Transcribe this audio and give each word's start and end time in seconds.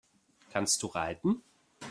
Kannst 0.49 0.81
du 0.81 0.87
reiten? 0.87 1.43